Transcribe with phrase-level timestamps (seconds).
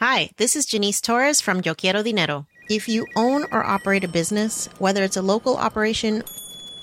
[0.00, 2.44] Hi, this is Janice Torres from Yo Quiero Dinero.
[2.68, 6.22] If you own or operate a business, whether it's a local operation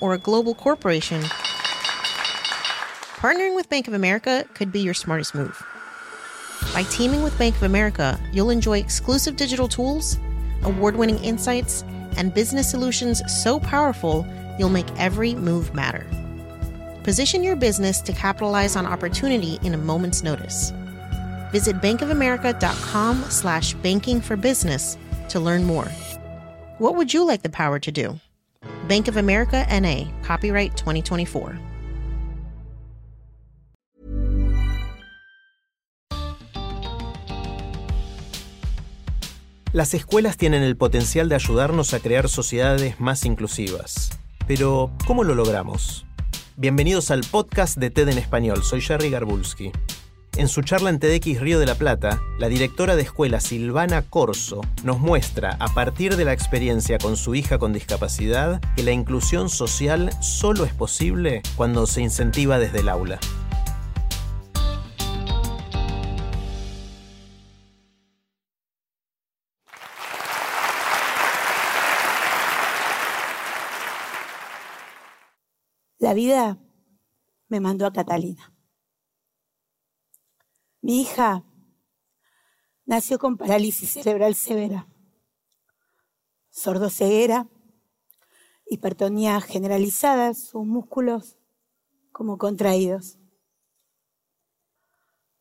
[0.02, 1.22] or a global corporation,
[3.22, 5.62] partnering with Bank of America could be your smartest move.
[6.74, 10.18] By teaming with Bank of America, you'll enjoy exclusive digital tools,
[10.64, 11.84] award winning insights,
[12.18, 14.26] and business solutions so powerful
[14.58, 16.08] you'll make every move matter.
[17.04, 20.74] Position your business to capitalize on opportunity in a moment's notice.
[21.54, 24.98] Visit bankofamerica.com slash banking for business
[25.30, 25.88] to learn more.
[26.80, 28.20] What would you like the power to do?
[28.88, 31.60] Bank of America NA, copyright 2024.
[39.74, 44.10] Las escuelas tienen el potencial de ayudarnos a crear sociedades más inclusivas.
[44.48, 46.06] Pero, ¿cómo lo logramos?
[46.58, 49.72] Bienvenidos al podcast de TED en Español, soy Jerry Garbulski.
[50.36, 54.62] En su charla en TEDx Río de la Plata, la directora de escuela Silvana Corso
[54.84, 59.48] nos muestra, a partir de la experiencia con su hija con discapacidad, que la inclusión
[59.48, 63.20] social solo es posible cuando se incentiva desde el aula.
[76.00, 76.58] La vida
[77.50, 78.53] me mandó a Catalina.
[80.84, 81.46] Mi hija
[82.84, 84.90] nació con parálisis cerebral severa,
[86.50, 87.48] sordoceguera,
[88.66, 91.38] hipertonía generalizada, sus músculos
[92.12, 93.18] como contraídos,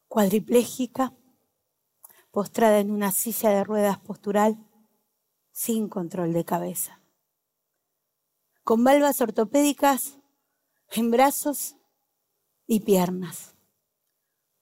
[0.06, 1.12] cuadriplégica,
[2.30, 4.64] postrada en una silla de ruedas postural,
[5.50, 7.02] sin control de cabeza,
[8.62, 10.20] con valvas ortopédicas
[10.92, 11.74] en brazos
[12.68, 13.56] y piernas,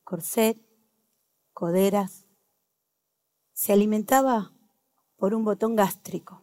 [0.04, 0.69] corset,
[3.52, 4.54] Se alimentaba
[5.16, 6.42] por un botón gástrico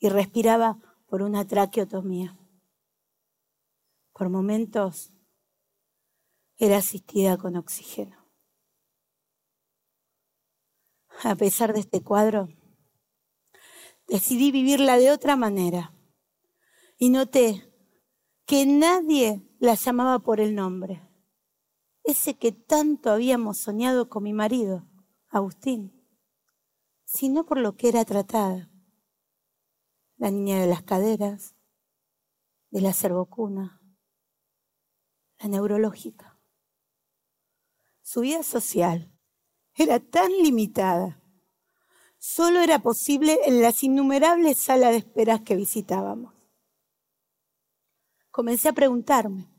[0.00, 2.36] y respiraba por una traqueotomía.
[4.12, 5.12] Por momentos
[6.56, 8.16] era asistida con oxígeno.
[11.22, 12.48] A pesar de este cuadro,
[14.08, 15.94] decidí vivirla de otra manera
[16.98, 17.72] y noté
[18.44, 21.05] que nadie la llamaba por el nombre,
[22.06, 24.86] ese que tanto habíamos soñado con mi marido,
[25.28, 25.92] Agustín,
[27.04, 28.70] sino por lo que era tratada,
[30.16, 31.56] la niña de las caderas,
[32.70, 33.82] de la cervocuna,
[35.38, 36.38] la neurológica.
[38.02, 39.12] Su vida social
[39.74, 41.20] era tan limitada,
[42.18, 46.32] solo era posible en las innumerables salas de esperas que visitábamos.
[48.30, 49.55] Comencé a preguntarme,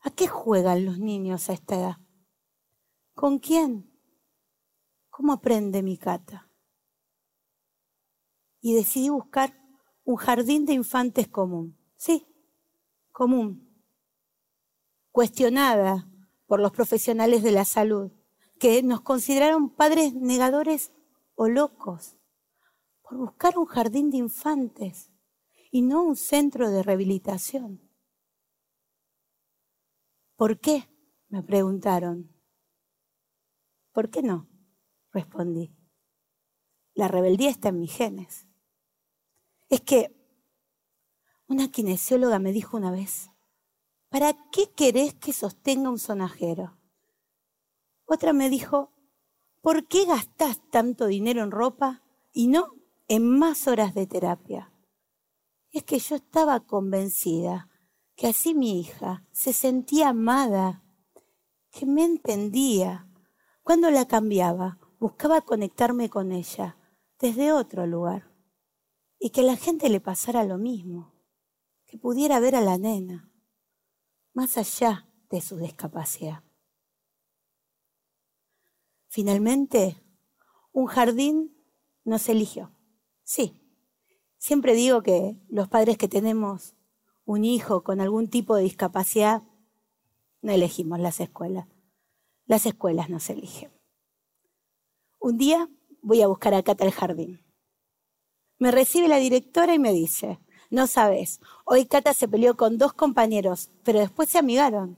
[0.00, 1.96] ¿a qué juegan los niños a esta edad?
[3.14, 3.90] ¿Con quién?
[5.10, 6.50] ¿Cómo aprende mi cata?
[8.60, 9.54] Y decidí buscar
[10.04, 11.76] un jardín de infantes común.
[11.96, 12.26] Sí,
[13.10, 13.82] común.
[15.10, 16.08] Cuestionada
[16.46, 18.12] por los profesionales de la salud,
[18.58, 20.92] que nos consideraron padres negadores
[21.34, 22.16] o locos,
[23.02, 25.10] por buscar un jardín de infantes
[25.70, 27.87] y no un centro de rehabilitación.
[30.38, 30.88] ¿Por qué?
[31.28, 32.32] me preguntaron.
[33.92, 34.48] ¿Por qué no?
[35.12, 35.76] respondí.
[36.94, 38.46] La rebeldía está en mis genes.
[39.68, 40.14] Es que
[41.48, 43.30] una kinesióloga me dijo una vez,
[44.10, 46.78] ¿para qué querés que sostenga un sonajero?
[48.06, 48.92] Otra me dijo,
[49.60, 52.74] ¿por qué gastás tanto dinero en ropa y no
[53.08, 54.72] en más horas de terapia?
[55.72, 57.67] es que yo estaba convencida
[58.18, 60.82] que así mi hija se sentía amada,
[61.70, 63.08] que me entendía.
[63.62, 66.76] Cuando la cambiaba, buscaba conectarme con ella
[67.20, 68.34] desde otro lugar
[69.20, 71.14] y que a la gente le pasara lo mismo,
[71.86, 73.32] que pudiera ver a la nena
[74.32, 76.42] más allá de su discapacidad.
[79.06, 80.02] Finalmente,
[80.72, 81.56] un jardín
[82.02, 82.74] nos eligió.
[83.22, 83.64] Sí,
[84.38, 86.76] Siempre digo que los padres que tenemos
[87.28, 89.42] un hijo con algún tipo de discapacidad,
[90.40, 91.68] no elegimos las escuelas.
[92.46, 93.70] Las escuelas nos eligen.
[95.18, 95.68] Un día
[96.00, 97.44] voy a buscar a Cata al jardín.
[98.58, 100.38] Me recibe la directora y me dice,
[100.70, 104.96] no sabes, hoy Cata se peleó con dos compañeros, pero después se amigaron.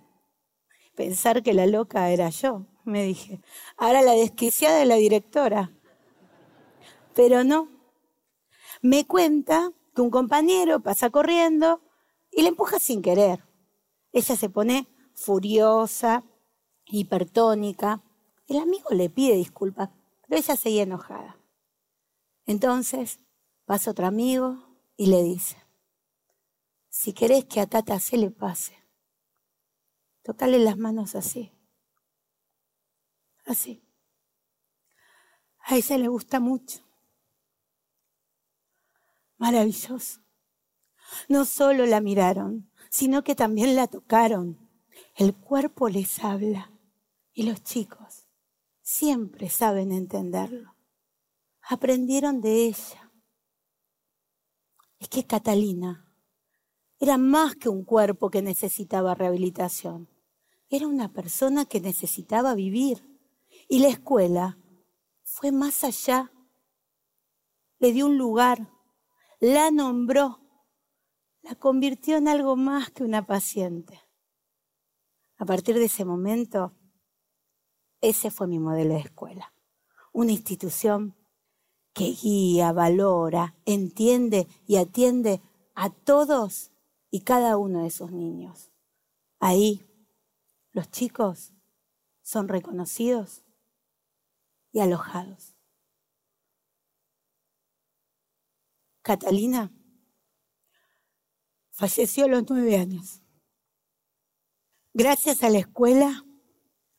[0.95, 3.41] Pensar que la loca era yo, me dije.
[3.77, 5.73] Ahora la desquiciada de la directora.
[7.13, 7.69] Pero no,
[8.83, 11.83] me cuenta que un compañero pasa corriendo
[12.31, 13.45] y le empuja sin querer.
[14.13, 16.25] Ella se pone furiosa,
[16.87, 18.03] hipertónica,
[18.47, 19.91] El amigo le pide disculpas,
[20.27, 21.39] pero ella seguía enojada.
[22.47, 23.21] Entonces
[23.65, 24.59] pasa otro amigo
[24.97, 25.57] y le dice,
[26.89, 28.75] si querés que a Tata se le pase,
[30.23, 31.53] tocale las manos así,
[33.47, 33.85] así.
[35.61, 36.81] A ella le gusta mucho.
[39.39, 40.21] Maravilloso.
[41.29, 44.59] No solo la miraron, sino que también la tocaron.
[45.17, 46.73] El cuerpo les habla
[47.33, 48.27] y los chicos
[48.83, 50.75] siempre saben entenderlo.
[51.63, 53.13] Aprendieron de ella.
[54.99, 56.11] Es que Catalina
[56.99, 60.11] era más que un cuerpo que necesitaba rehabilitación.
[60.69, 63.07] Era una persona que necesitaba vivir.
[63.69, 64.59] Y la escuela
[65.23, 66.31] fue más allá.
[67.79, 68.71] Le dio un lugar,
[69.41, 70.41] la nombró,
[71.43, 74.01] la convirtió en algo más que una paciente.
[75.39, 76.75] A partir de ese momento,
[78.01, 79.53] ese fue mi modelo de escuela.
[80.13, 81.17] Una institución
[81.93, 85.41] que guía, valora, entiende y atiende
[85.75, 86.71] a todos
[87.11, 88.71] y cada uno de sus niños.
[89.39, 89.87] Ahí
[90.73, 91.53] los chicos
[92.23, 93.43] son reconocidos
[94.73, 95.57] y alojados.
[99.03, 99.73] Catalina
[101.81, 103.23] falleció a los nueve años.
[104.93, 106.27] Gracias a la escuela,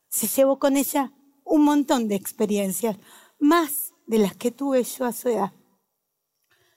[0.08, 1.12] se llevó con ella
[1.44, 2.98] un montón de experiencias,
[3.38, 5.52] más de las que tuve yo a su edad.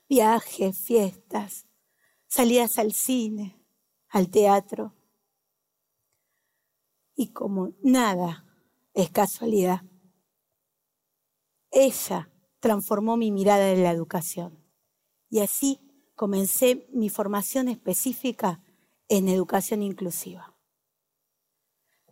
[0.08, 1.66] Viajes, fiestas,
[2.28, 3.60] salidas al cine,
[4.10, 4.94] al teatro.
[7.16, 8.46] Y como nada
[8.94, 9.82] es casualidad,
[11.72, 12.30] ella
[12.60, 14.64] transformó mi mirada en la educación.
[15.28, 15.80] Y así
[16.16, 18.64] comencé mi formación específica
[19.08, 20.56] en educación inclusiva.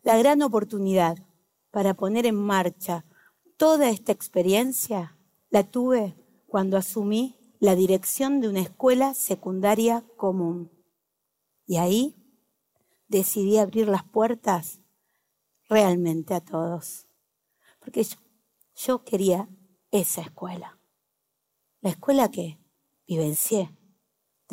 [0.03, 1.17] La gran oportunidad
[1.71, 3.05] para poner en marcha
[3.57, 5.17] toda esta experiencia
[5.49, 6.15] la tuve
[6.47, 10.69] cuando asumí la dirección de una escuela secundaria común.
[11.65, 12.15] Y ahí
[13.07, 14.81] decidí abrir las puertas
[15.69, 17.07] realmente a todos.
[17.79, 18.05] Porque
[18.75, 19.47] yo, quería
[19.91, 20.79] esa escuela.
[21.81, 22.59] La escuela que
[23.07, 23.69] vivencié,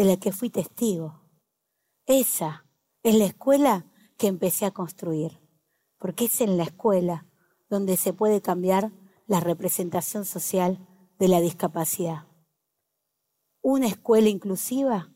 [0.01, 1.21] de la que fui testigo.
[2.07, 2.65] Esa
[3.03, 3.85] es la escuela
[4.17, 5.39] que empecé a construir,
[5.99, 7.27] porque es en la escuela
[7.69, 8.93] donde se puede cambiar
[9.27, 10.79] la representación social
[11.19, 12.27] de la discapacidad.
[13.61, 15.13] Una escuela inclusiva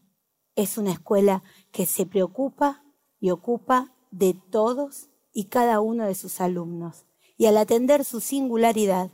[0.54, 1.42] es una escuela
[1.72, 2.84] que se preocupa
[3.18, 7.06] y ocupa de todos y cada uno de sus alumnos,
[7.38, 9.10] y al atender su singularidad,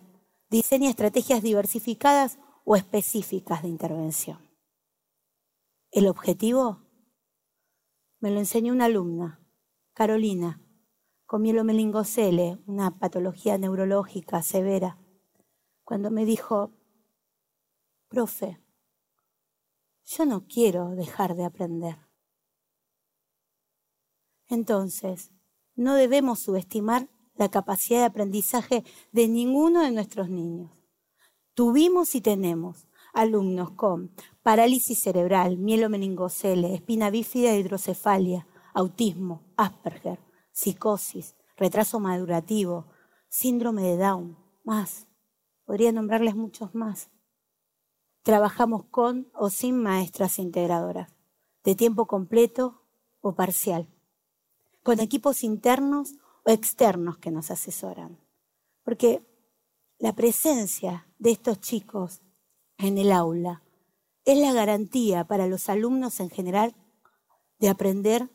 [0.50, 4.49] diseña estrategias diversificadas o específicas de intervención.
[5.92, 6.86] El objetivo
[8.20, 9.44] me lo enseñó una alumna,
[9.92, 10.62] Carolina,
[11.26, 15.00] con mielomeningocele, una patología neurológica severa,
[15.82, 16.70] cuando me dijo,
[18.06, 18.60] profe,
[20.04, 21.98] yo no quiero dejar de aprender.
[24.46, 25.32] Entonces,
[25.74, 30.70] no debemos subestimar la capacidad de aprendizaje de ninguno de nuestros niños.
[31.54, 34.12] Tuvimos y tenemos alumnos con
[34.42, 40.18] parálisis cerebral, mielomeningocele, espina bífida hidrocefalia, autismo, Asperger,
[40.52, 42.86] psicosis, retraso madurativo,
[43.28, 45.06] síndrome de Down, más.
[45.64, 47.10] Podría nombrarles muchos más.
[48.22, 51.12] Trabajamos con o sin maestras integradoras,
[51.64, 52.82] de tiempo completo
[53.20, 53.88] o parcial,
[54.82, 56.14] con equipos internos
[56.44, 58.18] o externos que nos asesoran.
[58.82, 59.22] Porque
[59.98, 62.22] la presencia de estos chicos
[62.82, 63.62] en el aula
[64.24, 66.74] es la garantía para los alumnos en general
[67.58, 68.30] de aprender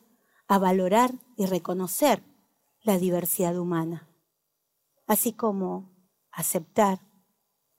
[0.47, 2.23] a valorar y reconocer
[2.81, 4.09] la diversidad humana,
[5.07, 5.91] así como
[6.31, 6.99] aceptar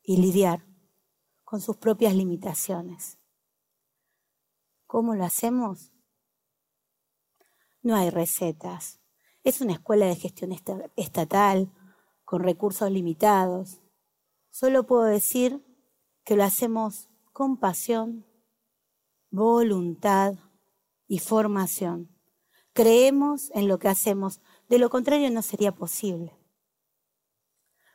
[0.03, 0.67] y lidiar
[1.45, 3.19] con sus propias limitaciones.
[4.87, 5.93] ¿Cómo lo hacemos?
[7.83, 9.01] No hay recetas.
[9.45, 10.51] Es una escuela de gestión
[10.97, 11.73] estatal
[12.25, 13.81] con recursos limitados.
[14.51, 15.66] Solo puedo decir
[16.27, 18.27] que lo hacemos con pasión,
[19.31, 20.35] voluntad
[21.07, 22.11] y formación.
[22.73, 26.37] Creemos en lo que hacemos, de lo contrario no sería posible.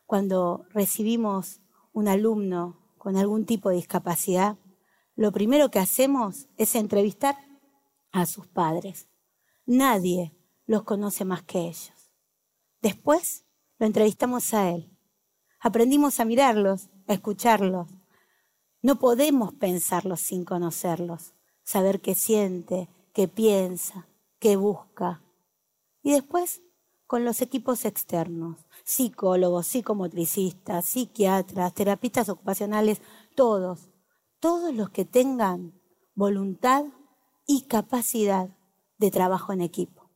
[0.06, 1.60] Cuando recibimos
[1.92, 4.58] un alumno con algún tipo de discapacidad,
[5.16, 7.36] lo primero que hacemos es entrevistar
[8.14, 9.10] a sus padres.
[9.66, 10.34] Nadie
[10.66, 12.14] los conoce más que ellos.
[12.82, 13.46] Después
[13.78, 14.98] lo entrevistamos a él.
[15.60, 17.90] Aprendimos a mirarlos, a escucharlos,
[18.82, 21.34] no podemos pensarlos sin conocerlos,
[21.64, 24.08] saber qué siente, qué piensa,
[24.40, 25.22] qué busca.
[26.02, 26.62] Y después,
[27.06, 33.02] con los equipos externos, psicólogos, psicomotricistas, psiquiatras, terapistas ocupacionales,
[33.36, 33.90] todos,
[34.40, 35.80] todos los que tengan
[36.16, 36.86] voluntad
[37.46, 38.50] y capacidad
[38.98, 40.10] de trabajo en equipo,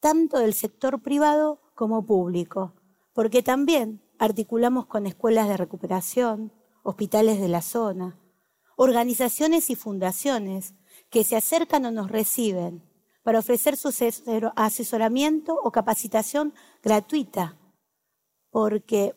[0.00, 2.74] tanto del sector privado como público,
[3.12, 6.52] porque también articulamos con escuelas de recuperación,
[6.84, 8.20] hospitales de la zona,
[8.76, 10.74] organizaciones y fundaciones
[11.10, 12.88] que se acercan o nos reciben
[13.24, 13.92] para ofrecer su
[14.54, 17.58] asesoramiento o capacitación gratuita,
[18.50, 19.14] porque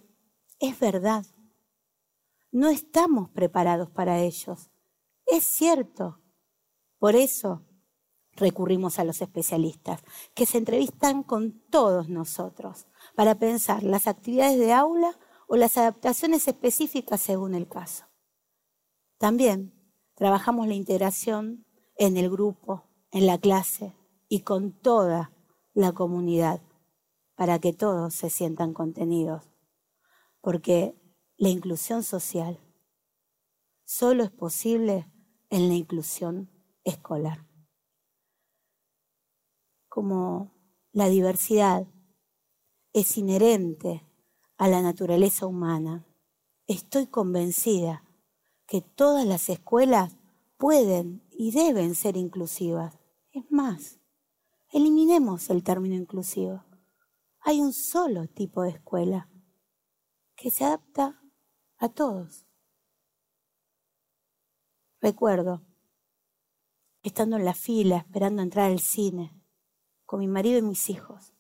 [0.60, 1.26] es verdad,
[2.52, 4.72] no estamos preparados para ellos.
[5.26, 6.22] Es cierto.
[6.98, 7.68] Por eso
[8.38, 10.02] recurrimos a los especialistas,
[10.34, 16.48] que se entrevistan con todos nosotros para pensar las actividades de aula o las adaptaciones
[16.48, 18.06] específicas según el caso.
[19.18, 19.74] También
[20.14, 21.66] trabajamos la integración
[21.98, 23.96] en el grupo, en la clase
[24.30, 25.32] y con toda
[25.74, 26.62] la comunidad
[27.36, 29.44] para que todos se sientan contenidos.
[30.42, 30.96] Porque
[31.38, 32.60] la inclusión social
[33.86, 35.12] solo es posible
[35.50, 36.50] en la inclusión
[36.84, 37.46] escolar.
[39.88, 40.52] Como
[40.92, 41.88] la diversidad
[42.94, 44.07] es inherente
[44.58, 46.06] a la naturaleza humana,
[46.66, 48.04] estoy convencida
[48.66, 50.18] que todas las escuelas
[50.58, 52.98] pueden y deben ser inclusivas.
[53.32, 54.00] Es más,
[54.72, 56.64] eliminemos el término inclusivo.
[57.40, 59.30] Hay un solo tipo de escuela
[60.36, 61.22] que se adapta
[61.78, 62.46] a todos.
[65.00, 65.64] Recuerdo,
[67.04, 69.40] estando en la fila, esperando entrar al cine,
[70.06, 71.34] con mi marido y mis hijos,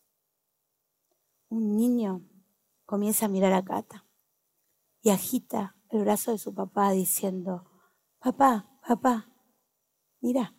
[1.49, 2.21] un niño
[2.87, 4.07] comienza a mirar a Cata
[5.01, 7.69] y agita el brazo de su papá diciendo,
[8.17, 9.29] papá, papá,
[10.21, 10.55] mira,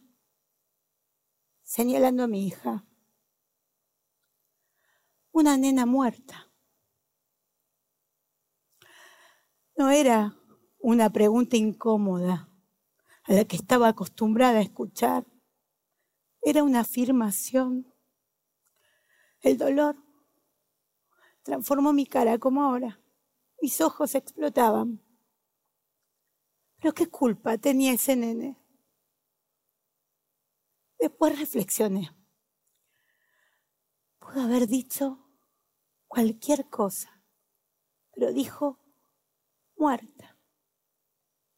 [1.62, 2.86] señalando a mi hija,
[5.32, 6.52] una nena muerta.
[9.76, 10.36] No era
[10.80, 12.52] una pregunta incómoda
[13.22, 15.26] a la que estaba acostumbrada a escuchar.
[16.42, 17.94] Era una afirmación.
[19.40, 20.07] El dolor
[21.48, 23.00] transformó mi cara como ahora.
[23.62, 25.02] Mis ojos explotaban.
[26.76, 28.62] Pero qué culpa tenía ese nene.
[30.98, 32.14] Después reflexioné.
[34.18, 35.26] Pudo haber dicho
[36.06, 37.24] cualquier cosa,
[38.12, 38.78] pero dijo
[39.74, 40.36] muerta.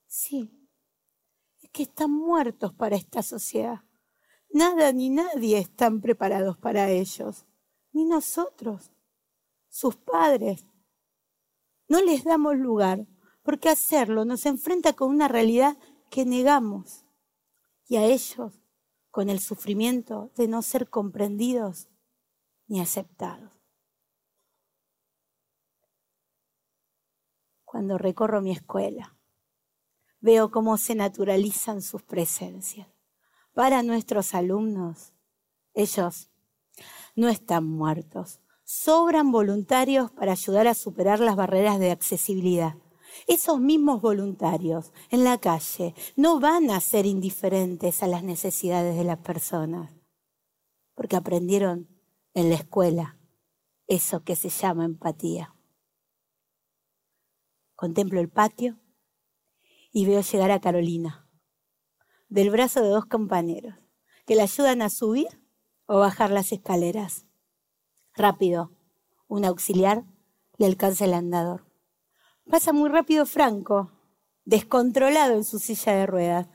[0.06, 0.68] Sí,
[1.62, 3.80] es que están muertos para esta sociedad.
[4.50, 7.44] Nada ni nadie están preparados para ellos,
[7.92, 8.92] ni nosotros,
[9.70, 10.66] sus padres.
[11.88, 13.06] No les damos lugar
[13.42, 15.78] porque hacerlo nos enfrenta con una realidad
[16.10, 17.06] que negamos
[17.88, 18.60] y a ellos
[19.10, 21.88] con el sufrimiento de no ser comprendidos
[22.66, 23.50] ni aceptados.
[27.64, 29.16] Cuando recorro mi escuela,
[30.20, 32.88] veo cómo se naturalizan sus presencias.
[33.54, 35.14] Para nuestros alumnos,
[35.74, 36.30] ellos
[37.14, 42.74] no están muertos, sobran voluntarios para ayudar a superar las barreras de accesibilidad
[43.26, 49.04] esos mismos voluntarios en la calle no van a ser indiferentes a las necesidades de
[49.04, 49.92] las personas,
[50.94, 51.88] porque aprendieron
[52.34, 53.18] en la escuela
[53.86, 55.54] eso que se llama empatía.
[57.74, 58.78] Contemplo el patio
[59.92, 61.28] y veo llegar a Carolina,
[62.28, 63.74] del brazo de dos compañeros,
[64.26, 65.28] que la ayudan a subir
[65.86, 67.26] o bajar las escaleras.
[68.14, 68.72] Rápido,
[69.28, 70.04] un auxiliar
[70.58, 71.66] le alcanza el andador.
[72.50, 73.92] Pasa muy rápido Franco,
[74.44, 76.48] descontrolado en su silla de ruedas.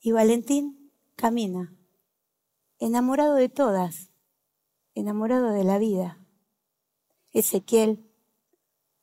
[0.00, 1.76] Y Valentín camina,
[2.78, 4.10] enamorado de todas,
[4.94, 6.18] enamorado de la vida.
[7.32, 8.08] Ezequiel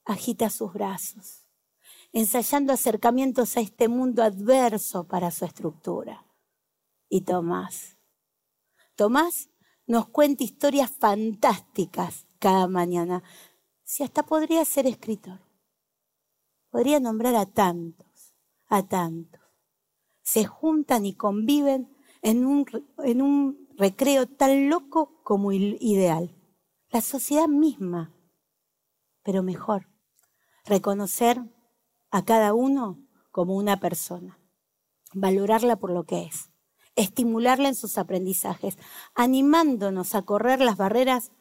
[0.05, 1.45] agita sus brazos,
[2.11, 6.25] ensayando acercamientos a este mundo adverso para su estructura.
[7.09, 7.97] Y Tomás.
[8.95, 9.48] Tomás
[9.89, 13.23] nos cuenta historias fantásticas cada mañana,
[13.83, 15.39] si hasta podría ser escritor.
[16.69, 18.35] Podría nombrar a tantos,
[18.67, 19.41] a tantos.
[20.21, 21.91] Se juntan y conviven
[22.21, 22.67] en un,
[22.99, 26.35] en un recreo tan loco como ideal.
[26.89, 28.13] La sociedad misma,
[29.23, 29.89] pero mejor,
[30.65, 31.41] reconocer
[32.11, 34.39] a cada uno como una persona,
[35.15, 36.51] valorarla por lo que es,
[36.95, 38.77] estimularla en sus aprendizajes,
[39.15, 41.31] animándonos a correr las barreras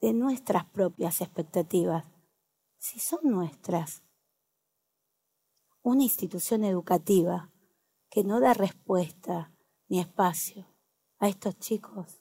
[0.00, 2.04] de nuestras propias expectativas,
[2.78, 4.04] si son nuestras
[5.82, 7.50] una institución educativa
[8.10, 9.52] que no da respuesta
[9.88, 10.66] ni espacio
[11.18, 12.20] a estos chicos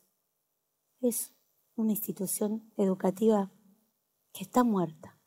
[1.02, 1.34] es
[1.76, 3.52] una institución educativa
[4.34, 5.20] que está muerta.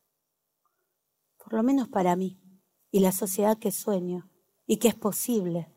[1.36, 2.40] Por lo menos para mí
[2.90, 4.30] y la sociedad que sueño
[4.66, 5.72] y que es posible.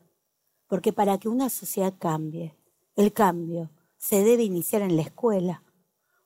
[0.66, 2.56] Porque para que una sociedad cambie,
[2.96, 5.62] el cambio se debe iniciar en la escuela,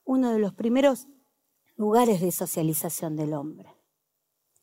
[0.04, 1.06] uno de los primeros
[1.76, 3.74] lugares de socialización del hombre.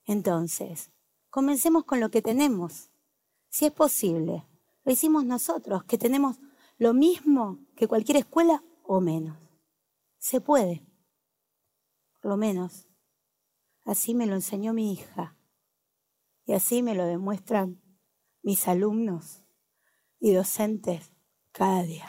[0.05, 0.91] Entonces,
[1.29, 2.89] comencemos con lo que tenemos.
[3.49, 4.45] Si es posible,
[4.83, 6.37] lo hicimos nosotros, que tenemos
[6.77, 9.37] lo mismo que cualquier escuela o menos.
[10.17, 10.85] Se puede.
[12.21, 12.87] Lo menos.
[13.85, 15.37] Así me lo enseñó mi hija.
[16.45, 17.81] Y así me lo demuestran
[18.41, 19.44] mis alumnos
[20.19, 21.11] y docentes
[21.51, 22.05] cada día.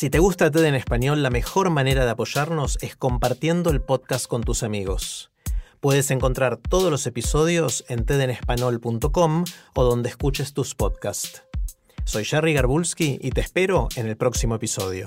[0.00, 4.26] Si te gusta TED en español, la mejor manera de apoyarnos es compartiendo el podcast
[4.26, 5.30] con tus amigos.
[5.80, 11.42] Puedes encontrar todos los episodios en tedenespanol.com o donde escuches tus podcasts.
[12.04, 15.06] Soy Jerry Garbulski y te espero en el próximo episodio.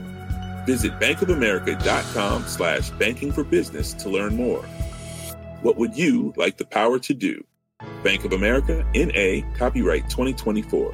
[0.65, 4.63] Visit bankofamerica.com slash banking for business to learn more.
[5.61, 7.43] What would you like the power to do?
[8.03, 10.93] Bank of America, NA, copyright 2024.